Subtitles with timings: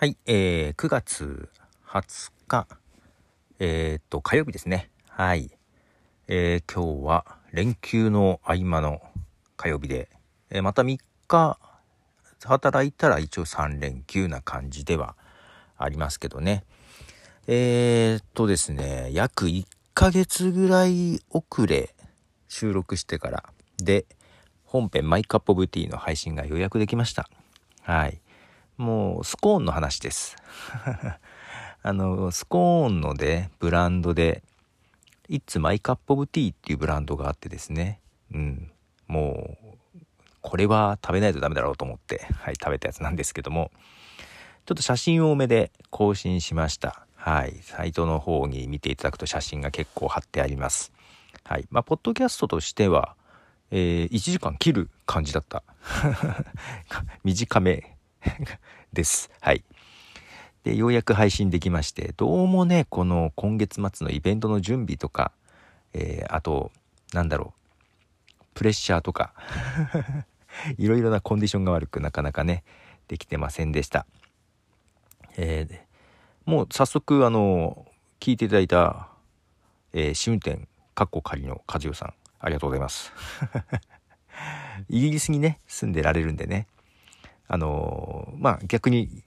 [0.00, 1.50] はい、えー、9月
[1.86, 2.66] 20日、
[3.58, 4.88] えー、っと、火曜日ですね。
[5.10, 5.50] はい。
[6.26, 9.02] えー、今日は連休の合間の
[9.58, 10.08] 火曜日で、
[10.48, 10.96] えー、また3
[11.28, 11.58] 日
[12.46, 15.16] 働いたら一応3連休な感じでは
[15.76, 16.64] ありますけどね。
[17.46, 21.94] えー、っとですね、約1ヶ月ぐらい遅れ
[22.48, 23.44] 収録してから
[23.76, 24.06] で、
[24.64, 27.28] 本編マイカップオブティーの配信が予約できました。
[27.82, 28.22] はい。
[28.80, 30.36] もうスコーンの話です。
[31.82, 34.42] あの、スコーンので、ブランドで、
[35.28, 38.00] It's My Cup of Tea っていうブランドがあってですね。
[38.32, 38.72] うん。
[39.06, 39.76] もう、
[40.40, 43.70] これは食べないとダメだろうと思って、はい、食べたやつなんですけども、
[44.64, 47.06] ちょっと写真多めで更新しました。
[47.16, 47.60] はい。
[47.62, 50.90] サイトの方に見ていただくと写真が結構貼ってあります。
[51.44, 51.66] はい。
[51.70, 53.14] まあ、ポッドキャストとしては、
[53.70, 55.64] えー、1時間切る感じだった。
[57.24, 57.99] 短め
[58.92, 59.30] です。
[59.40, 59.64] はい。
[60.64, 65.32] で、ようやく配信できまして、どうもね、この今月末のイベントの準備とか、
[65.92, 66.70] えー、あと、
[67.12, 67.54] なんだろ
[68.40, 69.32] う、プレッシャーとか
[70.76, 72.62] いろいろなコンディションが悪くなかなかね、
[73.08, 74.06] できてませんでした。
[75.36, 77.86] えー、もう早速、あの、
[78.18, 79.08] 聞いていただいた、
[79.92, 83.12] えー、試運転、かっこ仮の和代さん、ありがとうございます。
[84.88, 86.66] イギリスにね、住んでられるんでね、
[87.52, 89.24] あのまあ逆に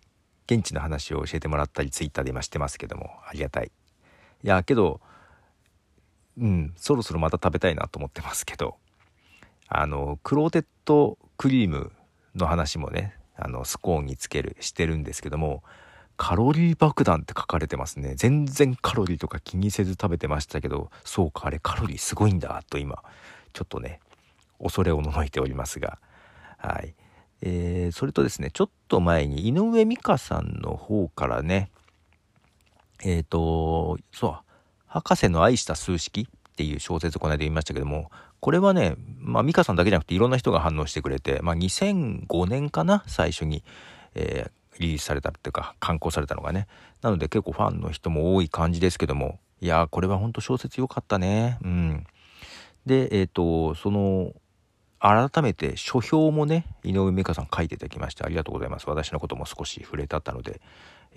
[0.50, 3.72] 現地の話を教えてもらったりツイッターで今してますけどもありがたい。
[4.46, 5.02] いやけど
[6.38, 8.78] うんそろそろまた食べたいなと思ってますけど
[9.68, 11.92] あのクローテッドクリーム
[12.34, 15.62] の話もねあのスコーンにつけるしてるんですけども
[16.16, 18.14] カロリー爆弾って書かれてますね。
[18.16, 23.04] 全然カロリーとか気にせず食べてましたけどそうかあれカロリーすごいんだと今
[23.52, 24.00] ちょっとね
[24.62, 26.00] 恐れをののいておりますが
[26.58, 26.96] はい。
[27.46, 31.70] えー、それとですね、ちょっと前に井上美香さんの方からね、
[33.04, 34.36] えっ、ー、と、そう、
[34.88, 43.62] 博士の愛した数式っていう小説をこの間言いましたけども、これはね、まあ美香さんだけじゃなくていろんな人が反応してくれて、まあ2005年かな、最初に、
[44.16, 46.68] えー、リリースされたっていうか、刊行されたのがね。
[47.02, 51.58] なので結構ファンの人も多い感じですけども、いやー、これは本当小説良かったね。
[51.62, 52.08] うん。
[52.86, 54.34] で、えっ、ー、と、その、
[55.04, 58.90] 改めて書評もね、井上美香さん書いていただきましてありがとうございます。
[58.90, 60.62] 私のことも少し触れたったので、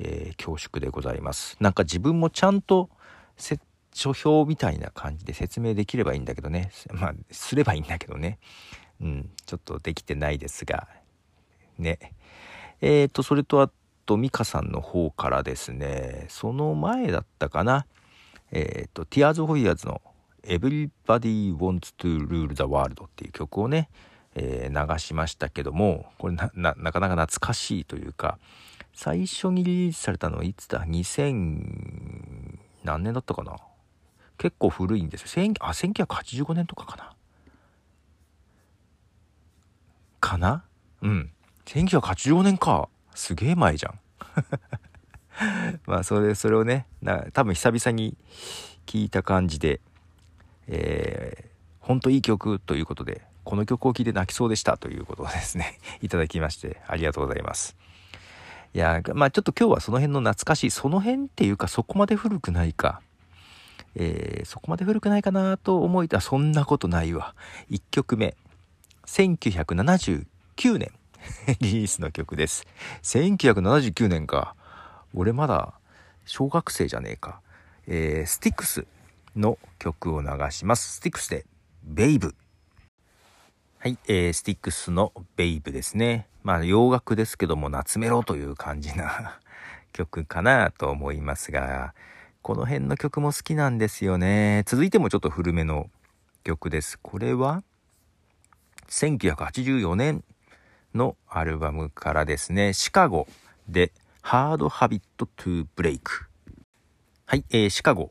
[0.00, 1.56] えー、恐縮でございます。
[1.60, 2.90] なんか自分もちゃんと
[3.94, 6.72] 書評みたいな感じで説明できればいいんだけどね。
[6.90, 8.40] まあ、すればいいんだけどね。
[9.00, 10.88] うん、ちょっとできてないですが、
[11.78, 12.12] ね。
[12.80, 13.70] え、ー、と、それとあ
[14.04, 17.86] と、美香さんの方からですね、その前だったかな。
[18.50, 20.02] えっ、ー、と、Tears for Years の
[20.46, 23.88] Everybody Wants to Rule the World っていう曲をね、
[24.34, 28.38] えー、流しましたけども、これなかなか懐かしいというか、
[28.92, 33.56] 最初にリリースされたのはいつだ ?2000 何年だったかな？
[34.38, 35.54] 結構古いんですよ。
[35.60, 37.12] あ、1985年とかかな？
[40.20, 40.64] かな？
[41.02, 41.32] うん。
[41.66, 42.88] 1985年か。
[43.14, 43.98] すげえ前じゃん。
[45.86, 48.16] まあ、それ、それをね、な多分久々に
[48.86, 49.80] 聞いた感じで、
[50.68, 51.46] えー、
[51.80, 57.76] ほんといい曲ということで、この曲を聴いて泣きそうでしたということをですね、 いただきましてありがとうございます。
[58.74, 63.00] いや、まあちょっと今日はその辺の懐かしい、その辺っていうかそこまで古くないか。
[63.94, 67.34] えー、そこまで古くないかなと思いたそんなことないわ。
[67.70, 68.36] 1曲目。
[69.06, 70.26] 1979
[70.78, 70.90] 年
[71.60, 72.66] リリースの曲です。
[73.02, 74.54] 1979年か。
[75.14, 75.74] 俺まだ
[76.24, 77.40] 小学生じゃねえか。
[77.86, 78.86] えー、スティックス
[79.36, 80.96] の曲を流します。
[80.96, 81.44] スティックスで、
[81.84, 82.34] ベイブ。
[83.78, 86.26] はい、えー、スティックスのベイブですね。
[86.42, 89.38] まあ洋楽ですけども夏メロという感じな
[89.92, 91.94] 曲かなと思いますが、
[92.42, 94.62] この辺の曲も好きなんですよね。
[94.66, 95.90] 続いてもちょっと古めの
[96.42, 96.98] 曲です。
[97.00, 97.62] これは
[98.88, 100.24] 1984年
[100.94, 103.26] のアルバムからですね、シカゴ
[103.68, 103.92] で
[104.22, 105.00] Hard Habit
[105.36, 106.00] to Break。
[107.26, 108.10] はい、えー、シカゴ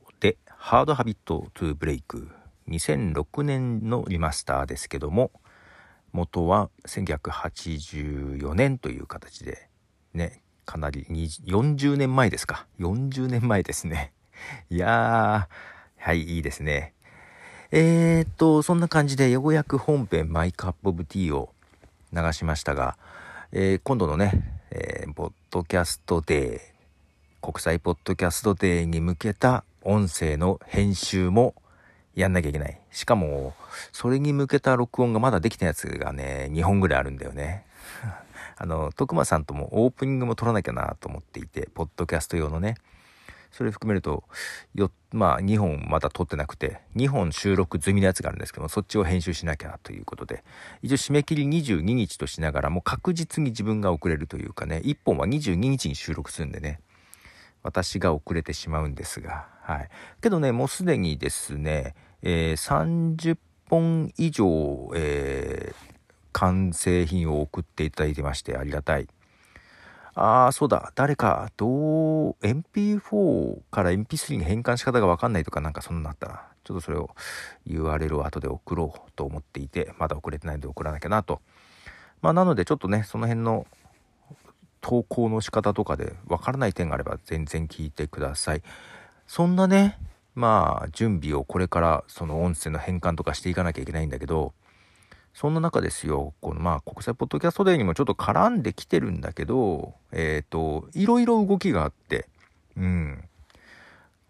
[0.67, 2.27] ハードハビットトゥーブレイク
[2.69, 5.29] 2006年のリマスターですけども
[6.11, 9.69] 元は1984年という形で
[10.15, 12.65] ねかなり40年前ですか。
[12.79, 14.11] 40年前ですね。
[14.71, 16.95] いやーはいいいですね。
[17.69, 21.53] えー、っとそんな感じでようやく本編マイカップオブティーを
[22.11, 22.97] 流しましたが、
[23.51, 24.31] えー、今度のね、
[24.71, 31.55] えー、ポッドキャストデー国際ポッドキャストデーに向けた音声の編集も
[32.15, 32.79] やんなきゃいけない。
[32.91, 33.53] しかも、
[33.91, 37.65] それに向けた録音がまだできたやつがね、2本ぐらいあるんだよね。
[38.57, 42.75] あの、徳間さんともオープニングも撮らなきゃなと思っていて、ポッドキャスト用のね、
[43.51, 44.23] それ含めると、
[44.73, 50.43] よ、まあ、2本まだ撮ってなくて、2本収録済みのやつがあるんですけども、そっちを編集しなきゃということで、
[50.81, 56.81] 一応締め切り22日としながらも確実に自分が遅れるというかね、1本は22日に収録するんでね、
[57.65, 59.89] 私が遅れてしまうんですが、はい。
[60.21, 65.95] けどね、もうすでにですね、えー、30本以上、えー、
[66.31, 69.07] 完成品を送っていただいてましてありがたい。
[70.13, 77.09] ああ、そうだ、誰か、どう、MP4 から MP3 に変換し方がわかんないとかなんかそんなあったら、ちょっとそれを
[77.65, 81.41] URL を後で送ろうと思っていて、まだ送れてないので送らなきゃなと。
[82.21, 83.65] まあなのでちょっとね、その辺の
[84.85, 88.61] 投稿の仕方とかでわからない点があれば全然聞いてください。
[89.25, 89.97] そんなね、
[90.35, 94.53] まあ準備をこれからその音声の変換とかしていかなきゃいけないんだけど、
[95.33, 102.27] そんな中ですよ、このまあ国際ポッドキャストデーにもちょっと絡んできてるんだけど、えっ、ー、と、いろいろ動きがあって、
[102.77, 103.23] うん。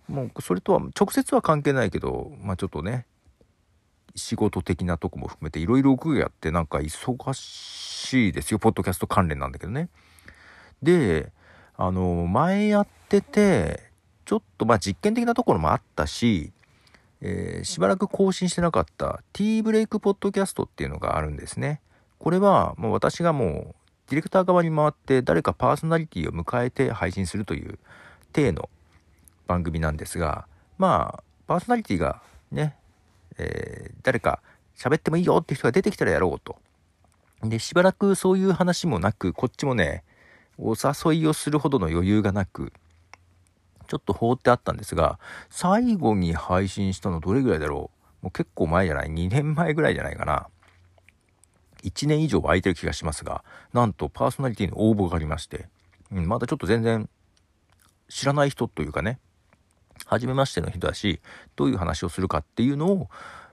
[0.07, 3.05] もうそれとは直接は関係ないけど、まあちょっとね、
[4.15, 9.89] 仕事的なとこも含めていろいろ動きがあってなんか忙しいですよ、ポッドキャスト関連なんだけどね。
[10.85, 11.33] で、
[11.75, 13.91] あの、前やってて、
[14.23, 16.53] ちょっとまあ実験的なところもあったし、
[17.21, 21.81] えー、しばらく更新してなかった T ブレイクポッドキャストっていうのがあるんですね。
[22.19, 23.75] これはもう私がもう
[24.07, 27.79] ディレクター側に回って誰かパーソナリティを迎えて配信するという
[28.31, 28.69] 体の
[29.47, 30.47] 番組なんですが、
[30.77, 32.21] まあ、パーソナリティが
[32.51, 32.75] ね、
[33.37, 34.41] えー、誰か
[34.75, 36.57] 喋ってもいいよって人が出てきたらやろうと。
[37.43, 40.03] で、しばらくそういう話もなく、こっちもね、
[40.57, 42.71] お誘いをするほどの余裕がなく、
[43.87, 45.19] ちょっと放ってあったんですが、
[45.49, 47.91] 最後に配信したのどれぐらいだろ
[48.21, 48.25] う？
[48.25, 50.47] もう結構前じゃない ?2 年前ぐらいじゃないかな。
[51.83, 53.43] 1年以上空いてる気がしますが、
[53.73, 55.67] なんとパーソナリティの応募がありまして、
[56.11, 57.07] うん、まだちょっと全然
[58.09, 59.19] 知らない人というかね、
[60.05, 61.19] 初めましての人だし、
[61.55, 63.09] どういう話をするかっていうのを、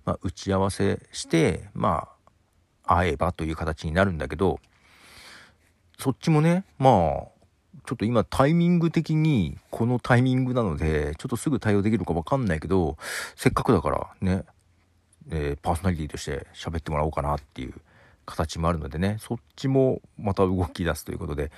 [0.07, 2.09] まあ、打ち合わせして、ま
[2.85, 4.61] あ、会えばという形になるんだけど、
[6.03, 6.93] そっちもね、まあ、
[7.87, 12.97] ちょっと今タイミング的にこのタイミングなので、ちょっとすぐ対応できるかわかんないけど、
[13.37, 14.43] せっかくだからね、
[15.31, 17.75] えー、パーソナリティとして喋ってもらおうかなっていう
[18.27, 21.53] 形もあるのでね、そっちもまた動き出すということで、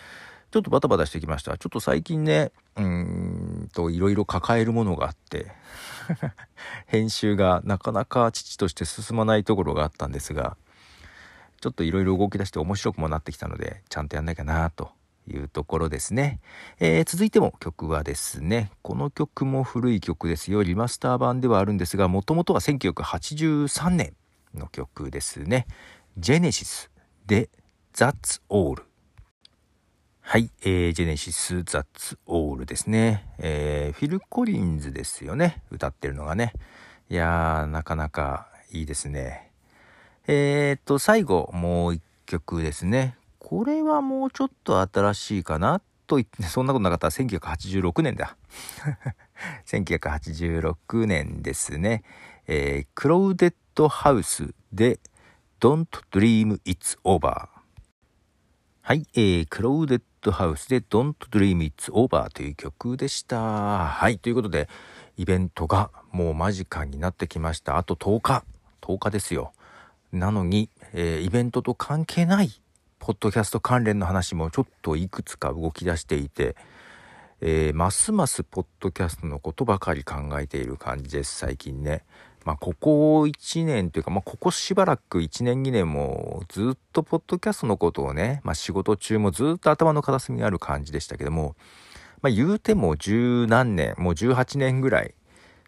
[0.51, 1.57] ちょっとバタバタしてきました。
[1.57, 5.53] ちょっと最近ね、うーんと、いろいろ抱えるものがあって
[6.87, 10.59] 編集がなかなか父として進まないところがあったんですが、
[11.65, 14.91] ちょっといろいろ動き出して面白くもなってきたので、ちゃんとやんなきゃなと
[15.27, 16.39] いうところですね。
[16.79, 20.63] えー、続いても曲はですね、この曲も古い曲ですよ。
[20.63, 24.13] リマスター版ではあるんですが、もともとは1983年
[24.55, 25.67] の曲ですね。
[26.19, 26.91] ジェネシス
[27.25, 27.49] で
[27.95, 28.83] That's All。
[30.21, 33.27] はい、えー、ジェネシス That's All ですね。
[33.39, 35.63] えー、フィル・コリンズですよね。
[35.71, 36.53] 歌ってるのがね。
[37.09, 39.54] いやー、なかなかいいですね。
[40.27, 43.17] えー、っと、最後、もう一曲ですね。
[43.39, 48.37] これはもうちょっと新しいかなと言って、そんなことなかったら1986年だ。
[49.67, 52.05] 1986年ですね。
[52.47, 54.99] えー、クロウデッドハウスで
[55.61, 57.49] Don't Dream It's Over。
[58.81, 63.39] はい、えー、クロウデッドハウスで Don't Dream It's Over という曲でした。
[63.89, 64.71] はい、ということで、
[65.19, 67.77] イベントがもう間近になってきました。
[67.77, 68.45] あと10日。
[68.81, 69.53] 10日ですよ。
[70.15, 72.51] なのに、えー、イベントと関係ない、
[72.99, 76.57] ポッドキャスト関連の話もちょっといくつか動き出していて、
[77.41, 82.05] えー、ますますポッドキャストのことばかり考えている感じです、最近ね。
[82.45, 91.57] まあ、ここ1年というか、まあ、ここしばらく1年2年もずっとポッドキャストのことをね、まあ、仕事中もずっと頭の片隅にある感じでしたけども、
[92.21, 95.15] まあ、言うても十何年、もう18年ぐらい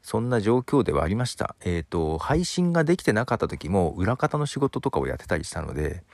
[0.06, 1.56] そんな状況ではありました。
[1.64, 6.04] えっ、ー、と、配信ができてなかった時も裏方の仕事とかをやってたりしたので、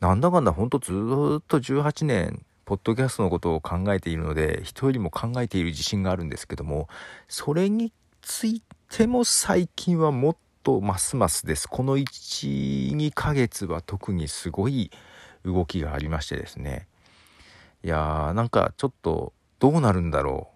[0.00, 6.88] なんだかんだほんとずっと18年、ポッドキャストのことを考えているので、人よりも考えている自信があるんですけども、
[7.28, 11.68] それについても最近はもっとますますです。
[11.68, 14.90] この1、2ヶ月は特にすごい
[15.44, 16.88] 動きがありましてですね。
[17.84, 20.53] いやー、なんかちょっとどうなるんだろう。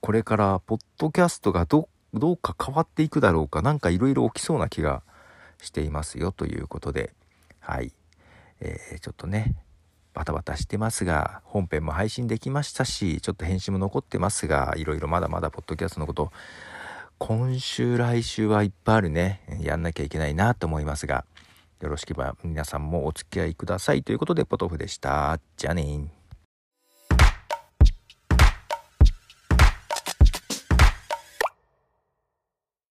[0.00, 5.02] これからポッドキャストがどどうか変わっていくだろうか何かいろいろ起きそうな気が
[5.60, 7.12] していますよということで。
[7.60, 7.92] はい、
[8.60, 9.54] えー、ちょっとね
[10.14, 16.32] バタバタしてますが本編も配信できましたしちょっと編集も残ってますがいろいろまだまだポッドキャストのこと
[17.18, 19.42] 今週来週はいっぱいあるね。
[19.60, 21.24] やんなきゃいけないなと思いますが
[21.80, 25.38] よろしければ皆さんもお付き合いくださいということでポトフでした。
[25.56, 26.17] じゃあね